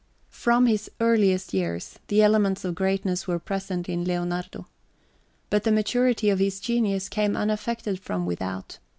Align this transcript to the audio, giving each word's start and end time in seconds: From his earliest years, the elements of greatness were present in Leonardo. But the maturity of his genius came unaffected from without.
From 0.31 0.65
his 0.65 0.89
earliest 0.99 1.53
years, 1.53 1.99
the 2.07 2.23
elements 2.23 2.65
of 2.65 2.73
greatness 2.73 3.27
were 3.27 3.37
present 3.37 3.87
in 3.87 4.03
Leonardo. 4.03 4.65
But 5.51 5.61
the 5.63 5.71
maturity 5.71 6.31
of 6.31 6.39
his 6.39 6.59
genius 6.59 7.07
came 7.07 7.37
unaffected 7.37 7.99
from 7.99 8.25
without. 8.25 8.79